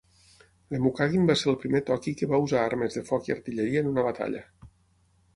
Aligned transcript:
Lemucaguin 0.75 1.25
va 1.31 1.35
ser 1.41 1.49
el 1.51 1.57
primer 1.63 1.81
Toqui 1.89 2.13
que 2.21 2.29
va 2.31 2.39
usar 2.45 2.63
armes 2.69 2.97
de 2.99 3.03
foc 3.09 3.29
i 3.29 3.35
artilleria 3.35 3.83
en 3.85 3.91
una 3.91 4.07
batalla. 4.09 4.41